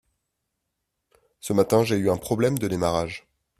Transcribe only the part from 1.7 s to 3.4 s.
j’ai eu un problème de démarrage.